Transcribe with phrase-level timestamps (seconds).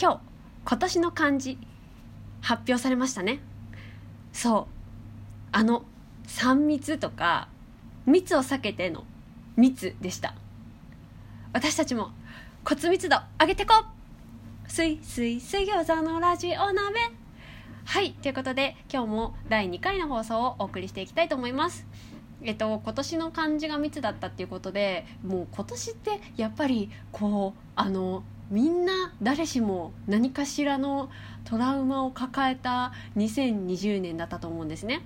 [0.00, 0.20] 今日
[0.64, 1.58] 今年の漢字
[2.40, 3.40] 発表されましたね。
[4.32, 4.74] そう。
[5.50, 5.84] あの
[6.28, 7.48] 3密とか
[8.06, 9.02] 密を避けての
[9.56, 10.34] 密でした。
[11.52, 12.10] 私たちも
[12.64, 13.74] 骨密度上げてこ
[14.68, 17.00] すいすい水餃子のラジオ鍋。
[17.84, 21.86] はいということで今日も第2回の放送をお送りしていきたいと思います。
[22.42, 31.10] えっと、今年の漢字が密だったっていうことでもう今年ってやっぱりこうあのみんな誰しも何かしらの
[31.44, 35.02] トラウマを抱えた2020年だったと思うんですね。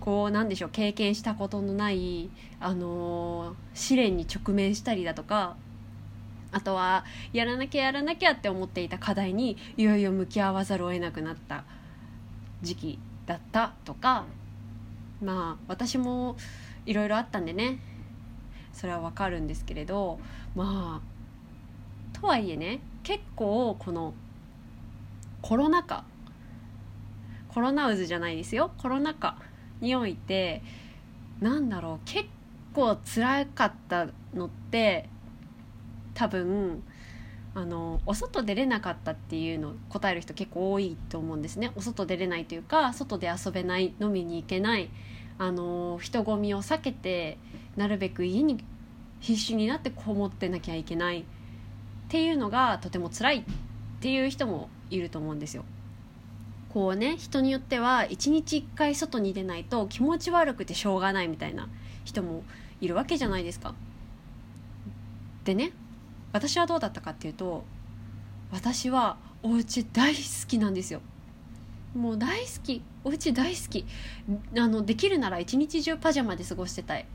[0.00, 2.28] こうなんでしょう経験したことのない
[2.60, 5.56] あの試練に直面したりだとか
[6.52, 11.64] あとはやらなきゃやらなきゃって思っていた課題にいよいよ向き合わざるを得なくなった
[12.60, 14.26] 時期だったとか
[15.22, 16.36] まあ私も
[16.84, 17.78] いろいろあったんでね
[18.74, 20.18] それはわかるんですけれど
[20.54, 21.13] まあ
[22.24, 24.14] とはいえね結構この
[25.42, 26.04] コロナ禍
[27.48, 28.72] コロナ渦じゃないですよ。
[28.78, 29.36] コロナ禍
[29.82, 30.62] において
[31.40, 32.26] なんだろう結
[32.72, 35.10] 構辛かったのって
[36.14, 36.82] 多分
[37.54, 41.72] あのお外出れなかったっていうのを答える人結構多いと思うんですね。
[41.76, 44.88] お外出れないというか外で遊べない飲みに行けない
[45.36, 47.36] あの人混みを避けて
[47.76, 48.64] なるべく家に
[49.20, 51.26] 必死になってこもってなきゃいけない。
[52.14, 53.42] っていうのがとても辛いっ
[53.98, 55.64] ていう人もいると思うんですよ。
[56.72, 61.68] こうね人によっては一日一回外に出ないと気持ち悪くてしょうがないみたいな
[62.04, 62.44] 人も
[62.80, 63.74] いるわけじゃないですか。
[65.42, 65.72] でね
[66.30, 67.64] 私はどうだったかっていうと
[68.52, 71.00] 私はお家大好きなんですよ。
[71.96, 73.84] もう大好きお家大好き
[74.56, 77.06] あのできるなら一日中パジャマで過ごしてたい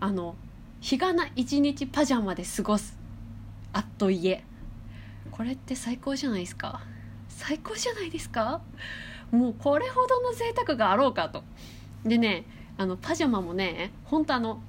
[0.00, 0.34] あの
[0.80, 2.97] 日がな一日パジャマで過ごす
[3.72, 4.44] あっと家
[5.30, 6.80] これって最高じゃないですか？
[7.28, 8.60] 最高じゃないですか？
[9.30, 11.44] もうこれほどの贅沢があろうかと。
[12.04, 12.44] でね
[12.76, 14.60] あのパジャマもね本当あの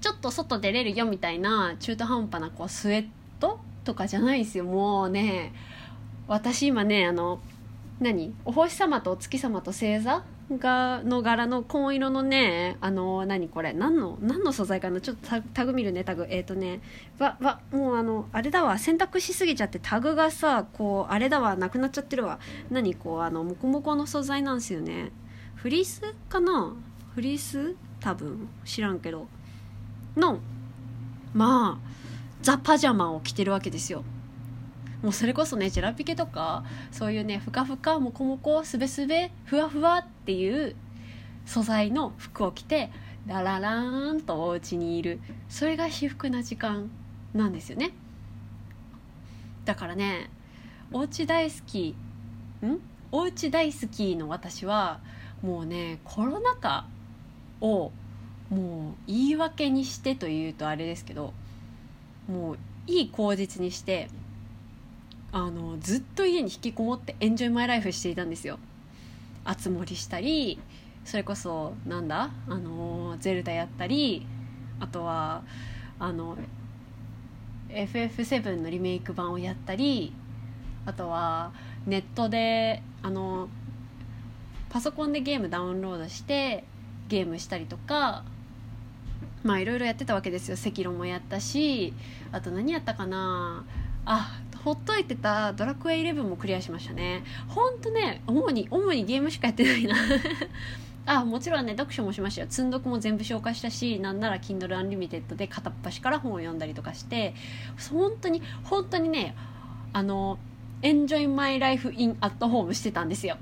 [0.00, 3.08] ちょっと外出れるよみたいな中途半端なこうスウェッ
[3.38, 4.64] トとかじゃないですよ。
[4.64, 5.52] もうね
[6.26, 7.40] 私今ねあの
[8.00, 8.34] 何？
[8.44, 10.24] お星様とお月様と星座
[10.58, 13.72] がの柄の紺色のねあの何これ？
[13.72, 15.00] 何の何の素材かな？
[15.00, 16.26] ちょっとタグ見るねタグ。
[16.28, 16.80] えっ、ー、とね
[17.18, 18.78] わわもうあのあれだわ。
[18.78, 21.56] 洗濯しすぎちゃってタグがさこうあれだわ。
[21.56, 22.38] なくなっちゃってるわ。
[22.70, 25.12] 何こうあのモコモコの素材なんですよね。
[25.54, 26.74] フリースかな？
[27.14, 27.76] フリース？
[28.00, 28.48] 多分。
[28.64, 29.28] 知らんけど。
[30.16, 30.40] の
[31.32, 31.90] まあ
[32.42, 34.02] ザ・パジャマを着てるわけですよ。
[35.02, 40.76] もうそれこそねジェラピケとかそういうねふかふかもこもこすべすべふわふわっっていう
[41.46, 42.90] 素材の服を着て
[43.26, 45.20] ラララーンとお家にいる。
[45.48, 46.90] それが至福な時間
[47.34, 47.92] なんですよね。
[49.64, 50.30] だからね
[50.92, 51.94] お家大好き
[52.64, 52.78] ん？
[53.12, 55.00] お家大好きの私は
[55.42, 56.86] もうねコロナ禍
[57.60, 57.92] を
[58.50, 61.32] もう言い訳にしてというとあれですけど
[62.28, 64.08] もういい口実にして
[65.32, 68.58] あのずっと家に引きこもってエンジョイマイライフしていたんですよ。
[69.44, 70.60] あつ森したり
[71.04, 74.26] それこそなんだあのゼルダやったり
[74.78, 75.42] あとは
[75.98, 76.36] あの
[77.68, 80.12] FF7 のリメイク版をやったり
[80.86, 81.52] あとは
[81.86, 83.48] ネットであの
[84.68, 86.64] パソコンでゲームダウンロードして
[87.08, 88.24] ゲームしたりとか
[89.42, 90.56] まあいろいろやってたわけですよ。
[90.56, 91.94] 赤炉もやったし
[92.30, 93.64] あと何やったかな。
[94.04, 97.24] あほっといてたドラクエイ11もクリアしましたね。
[97.48, 99.94] ほんとね主に主にゲームしかやってないな。
[101.06, 102.46] あもちろんね読書もしましたよ。
[102.50, 107.34] 積んどくも全部消化したしなんなら Kindle Unlimited で片っ端から本を読んだりとかして。
[107.90, 109.34] 本当に本当にね
[109.92, 110.38] あの
[110.82, 113.38] エンジョイマイライフインアットホームしてたんですよ。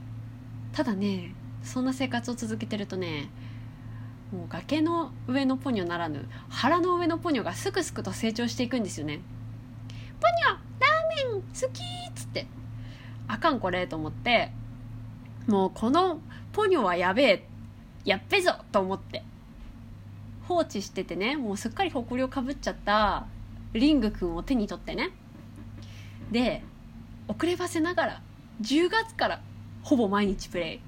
[0.72, 3.28] ただねそんな生活を続けてるとね
[4.32, 9.20] もう崖の上のポニョならぬ腹の上のポニョがすくすくと成長していくんですよね。
[10.20, 10.57] ポニョ
[11.26, 12.46] 好きっつって。
[13.26, 14.50] あかんこれと思って。
[15.46, 16.20] もうこの
[16.52, 17.48] ポニョはやべえ
[18.04, 19.22] やっべぞと思って。
[20.46, 23.26] 放置しててねもうすっかり誇りをかぶっちゃった
[23.74, 25.10] リングくんを手に取ってね。
[26.30, 26.62] で
[27.26, 28.22] 遅ればせながら
[28.62, 29.40] 10月から
[29.82, 30.76] ほぼ毎日プレイ。
[30.76, 30.80] っ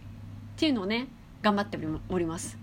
[0.56, 1.08] ていうのをね
[1.42, 1.78] 頑張って
[2.08, 2.58] おります。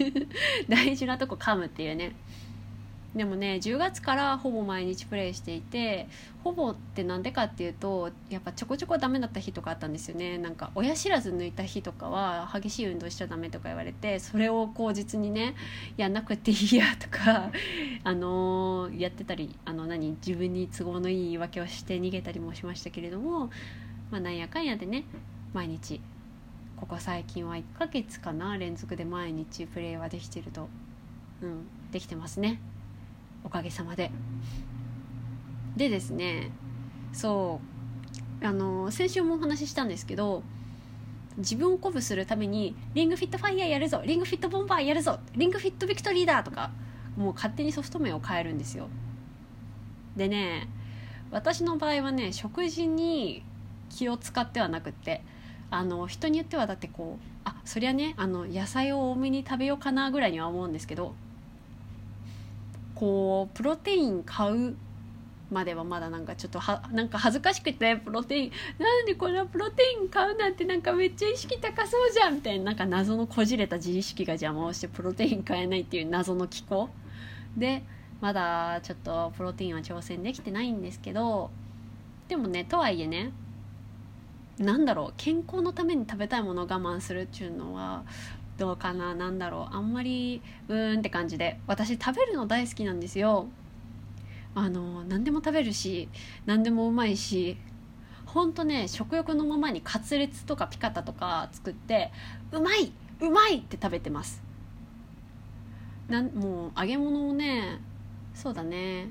[0.68, 2.14] 大事なとこ噛むっていうね。
[3.16, 6.06] でもね10月からほぼ毎日プレイしていて
[6.44, 10.36] ほぼってなんでかっていうとやっぱちょこちょこダメだった日とかあったんですよね。
[10.36, 15.54] なんか親知らず抜いた日とかは激しい運動しちゃダメとか言われてそれを口実にね
[15.96, 17.50] やんなくていいやとか
[18.04, 23.50] あのー、やってたりあの何自分に都合のいい言い訳をして逃げたりもしましたけれども
[24.10, 25.04] まあなんやかんやでね
[25.54, 26.02] 毎日
[26.76, 30.68] ここ最近は1ヶ月かな連続で毎日プレイはできてると
[31.40, 32.60] うんできてますね。
[33.44, 34.10] おかげさまで。
[35.76, 36.50] でですね
[37.12, 37.60] そ
[38.42, 40.42] うあの先週もお話ししたんですけど
[41.38, 46.70] 自分を鼓舞するためにリングフィットファイヤーやるぞリングフィットボンバーやるぞリングフィットビクトリーだとか
[47.16, 48.88] もう勝手にソフト面を変えるんですよ。
[50.16, 50.68] でね
[51.30, 53.42] 私の場合はね食事に
[53.90, 55.22] 気を使ってはなくって
[55.70, 61.14] あの人によってはだってこうあそりゃねあの野菜を多めに食べようかなぐらいには思うんですけど
[62.96, 64.74] こうプロテイン買う
[65.50, 76.88] まではまだなんかちょっとはなんか恥ずかしくてプロテインなんでこれはプロテイン買うなんてなんかめっちゃ意識高そうじゃんみたいななんか謎のこじれた自意識が邪魔をしてプロテイン買えないっていう謎の機構
[77.56, 77.84] で
[78.20, 81.50] まだちょっとプロテインは挑戦できてないんですけど
[82.26, 83.30] でもねとはいえね
[84.58, 88.04] なんだろう健康のために食べたいものを我慢するっていうのは
[88.58, 89.76] どうかななんだろう。
[89.76, 91.60] あんまりうーんって感じで。
[91.66, 93.48] 私食べるの大好きなんですよ。
[94.54, 96.08] あの何でも食べるし
[96.46, 97.58] 何でもうまいし
[98.24, 102.10] ほんとね食欲のままにカツレツとかピカタとか作って
[102.52, 104.42] うまいうまいって食べてます。
[106.08, 107.80] なんもう揚げ物をね
[108.34, 109.10] そうだね。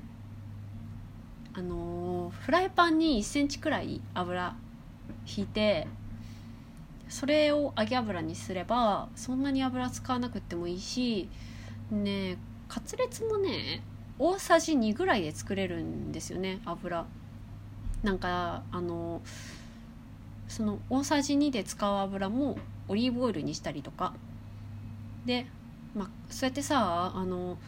[1.54, 4.54] あのフライパンに1センチくらい油
[5.26, 5.86] 引いて
[7.08, 11.28] それを揚げ油にすればそんなに油使わなくてもいいし
[11.90, 12.36] ね
[12.68, 13.82] カツレツもね
[14.18, 17.04] 大さじ2ぐらいで作れるんですよね油。
[18.02, 19.20] なんかあの
[20.48, 22.56] その大さじ2で使う油も
[22.88, 24.14] オリーブオイルにしたりとか。
[25.26, 25.46] で、
[25.94, 27.58] まあ、そうやってさあの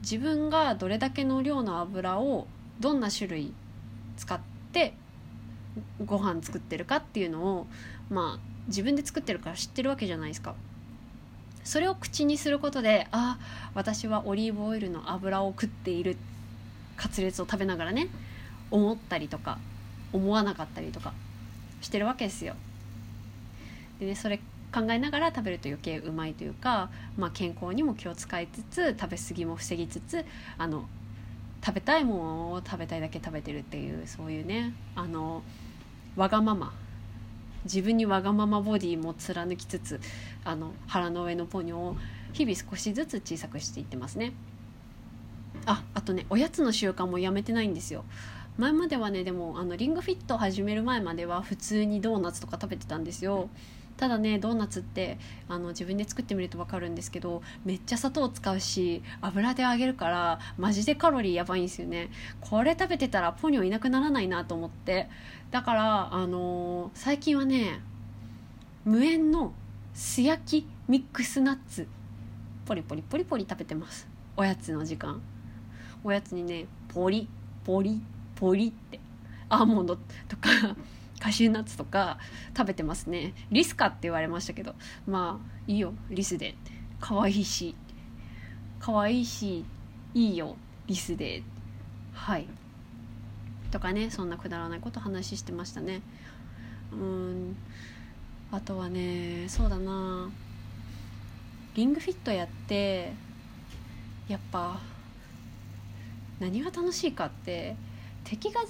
[0.00, 2.46] 自分がどれだけの量の油を
[2.80, 3.52] どんな種類
[4.16, 4.40] 使っ
[4.72, 4.94] て
[6.04, 7.66] ご飯作ってるかっていうのを
[8.10, 10.54] まあ自分で作ってるから知ってるわけじゃないですか。
[11.64, 13.38] それを口にすることであ
[13.74, 16.16] 私はオリーブオイルの油を食っている
[16.96, 18.08] カツレツを食べながらね
[18.70, 19.58] 思ったりとか
[20.12, 21.12] 思わなかったりとか
[21.80, 22.54] してるわけですよ。
[23.98, 24.38] でねそれ
[24.72, 30.24] 考えながら食べると余計うまいというか、まあ、健康にも気を使いつつ食べ過ぎも防ぎつつ
[30.58, 30.84] あの
[31.64, 35.42] 食べたいものを食べたいだけ食べてるっていうそういうねあの
[36.14, 36.72] わがまま
[37.66, 40.00] 自分にわがままボディも貫きつつ
[40.44, 41.96] あの腹の上のポニョを
[42.32, 44.32] 日々少しずつ小さくしていってますね。
[45.66, 48.04] ああとねおやつの習慣もやめてないんですよ。
[48.56, 53.50] 前まではねでもあのリングフィット始める前までは普通にドーナツとか食べてたんですよ。
[53.96, 62.10] ただねドーナツってあの自分で作ってみると分かるんですけどめっちゃ砂糖使うし油で揚げるからマジでカロリーやばいんですよね。
[62.40, 65.08] これ食べてたらポニョいなくならないなと思って。
[65.50, 67.80] だからあのー、最近はね
[68.84, 69.52] 無塩の
[69.94, 71.88] 素焼きミックスナッツ
[72.66, 74.06] ポリポリポリポリ食べてます。
[74.36, 75.22] おやつの時間。
[76.04, 77.28] おやつにねポリ
[77.64, 78.00] ポリ
[78.34, 79.00] ポリって
[79.48, 79.96] アーモンド
[80.28, 80.50] とか
[81.20, 82.18] カシューナッツとか
[82.56, 83.34] 食べてますね。
[83.50, 84.74] リスかって言われましたけど。
[85.06, 85.94] まあいいよ。
[86.10, 86.54] リスで。
[87.00, 87.74] 可愛いし。
[88.80, 89.64] 可愛いし
[90.14, 90.56] いいよ。
[90.86, 91.42] リスで。
[92.12, 92.46] はい。
[93.70, 94.10] とかね。
[94.10, 96.02] そんなくだらないこと話してましたね。
[96.92, 97.56] うん。
[98.52, 100.30] あとはねそうだな。
[101.74, 103.12] リングフィットやって
[104.28, 104.80] やっぱ
[106.40, 107.76] 何が楽しいかって
[108.24, 108.62] 敵が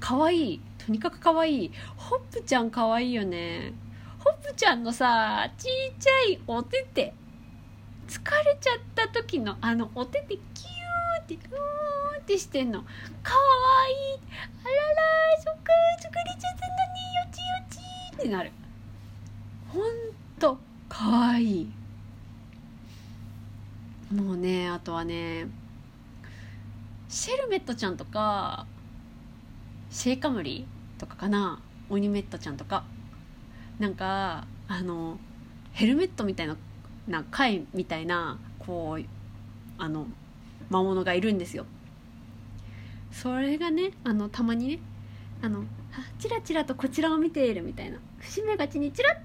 [0.00, 1.72] 可愛いとにかく可愛い。
[1.96, 3.72] ホップちゃん可愛いよね。
[4.18, 7.12] ホップちゃんのさちっちゃいお手手
[8.08, 12.84] 疲れちゃった時のあのお手手キューってキューってしてんの。
[13.22, 13.32] 可
[13.84, 13.94] 愛い。
[14.14, 14.20] い
[14.64, 15.02] あらら
[15.42, 18.52] そっか疲れちゃったのによちよちってなる。
[19.68, 19.82] ほん
[20.38, 20.58] と
[20.88, 21.72] 可愛い。
[24.12, 25.46] もうねあとはね
[27.08, 28.66] シェルメットちゃんとか
[29.92, 30.66] シェイカムリ
[30.98, 31.60] とかかな？
[31.90, 32.84] オニメットちゃんとか。
[33.78, 35.18] なんかあの
[35.72, 36.56] ヘルメットみたいな
[37.06, 39.04] な貝みたいなこう
[39.76, 40.06] あの
[40.70, 41.66] 魔物がいるんですよ。
[43.12, 44.78] それがねあのたまにね
[45.42, 45.64] あの
[46.18, 47.98] チラチラとこちらを見ているみたいな。
[48.18, 49.16] 節目がちにチラッ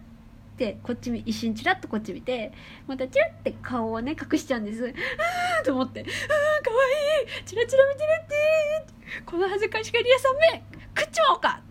[0.58, 2.52] てこっち一瞬チラッとこっち見て
[2.88, 4.84] またチラッて顔をね隠しちゃうんです。
[4.84, 4.94] うーん
[5.64, 6.14] と思って「うーんか
[6.72, 6.78] わ
[7.24, 7.42] い。
[7.42, 8.97] いチラチラ見てるって。
[9.26, 10.64] この恥ずかしがり屋さんめ
[10.98, 11.62] 食っちまおうか!」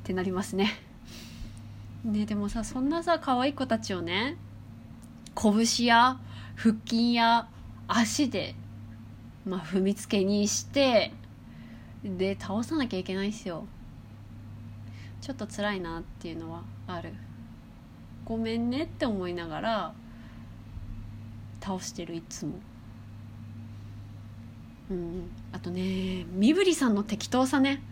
[0.00, 0.72] ってなりますね。
[2.04, 4.36] ねでもさそんなさ可愛い子たちをね
[5.34, 6.18] 拳や
[6.56, 7.48] 腹筋や
[7.86, 8.54] 足で、
[9.46, 11.12] まあ、踏みつけにして
[12.04, 13.66] で倒さなきゃいけないっすよ。
[15.20, 17.12] ちょっと辛いなっていうのはある。
[18.24, 19.94] ごめんねって思いながら
[21.60, 22.54] 倒してるいつも。
[24.90, 25.30] うん。
[25.52, 27.82] あとね身振りさんの適当さね。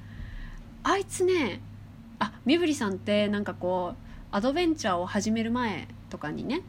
[0.82, 1.60] あいつね
[2.18, 3.96] あ身振りさんってなんかこう
[4.30, 6.62] アドベンチャーを始める前とかにね。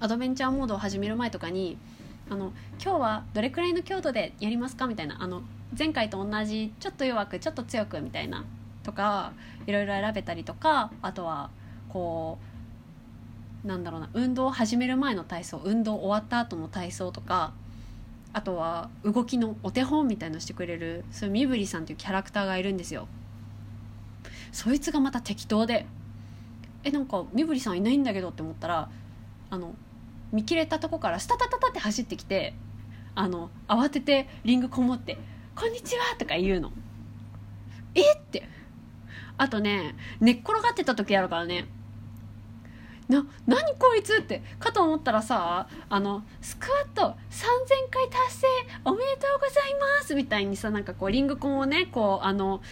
[0.00, 1.78] アドベンチャーモードを始める前とかに
[2.30, 2.52] あの
[2.82, 5.42] 今日はどれくらいの強度でやりますかみたいなあの
[5.78, 8.44] 前回と同じちょっと弱くちょっと強くみたいな
[8.82, 9.32] とか
[9.66, 11.50] いろいろ選べたりとかあとは
[11.88, 12.38] こ
[13.64, 17.52] うなんだろうな運動を始める前の体操運動終わった後の体操とか
[18.34, 23.06] あとは動きのお手本みたいのしてくれるそういう身振りさんっていうキャラクターがいるんですよ。
[24.50, 25.86] そいつがまた適当で。
[26.82, 28.90] えなんか身振りさんいないんだけどって思ったら
[29.48, 29.74] あの
[30.32, 32.54] 見切れたとこからスタタタタって走ってきて
[33.14, 35.16] あの慌ててリングこもって
[35.56, 36.72] 「こんにちは」とか言うの。
[37.94, 38.48] えって。
[39.36, 41.66] あとね寝っ転がってた時あるからね
[43.08, 48.46] な何こいつってかと思ったらさあのスクワット3000回達成
[48.84, 52.62] おめでとうございますみたいにさなんかこうリングコンをねこうあの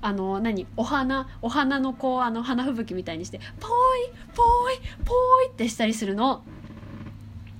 [0.00, 3.70] あの何お花お花のこうあの花吹雪みたいにしてポイ
[4.34, 6.42] ポイポイってしたりするの。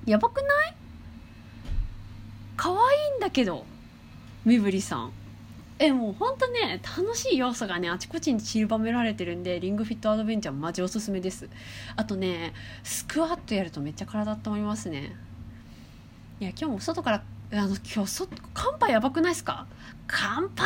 [0.05, 0.75] やばくない？
[2.57, 2.75] 可愛
[3.15, 3.65] いんだけど
[4.43, 5.11] 身振りさん。
[5.85, 11.49] えもうほんとね楽しい要素がねあちこちに散りばめられてるんでリングフィットアドベンチャーマジおすすめです。
[11.97, 15.13] あとねスクワットやるとめっちゃ体温まりますね。
[16.39, 19.67] いや今日も外からあの今日外寒波やばくないですか？
[20.07, 20.63] 寒波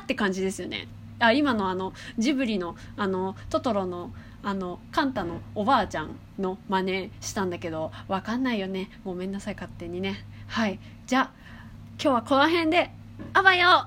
[0.00, 0.88] って感じですよね。
[1.20, 4.10] あ今のあのジブリのあのトトロの
[4.42, 8.90] あのカンタのおばあちゃんの真似したんだけどわかんないよね。
[9.04, 10.24] ごめんなさい勝手にね。
[10.48, 10.80] はい。
[11.06, 11.30] じゃあ
[12.02, 12.90] 今日はこの辺で
[13.32, 13.86] あばよ